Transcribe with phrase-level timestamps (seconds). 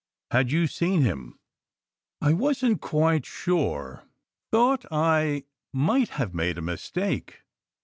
[0.31, 1.37] Had you seen him?"
[2.21, 4.03] "I wasn t quite sure
[4.51, 5.43] thought I
[5.73, 7.43] might have made a mis take.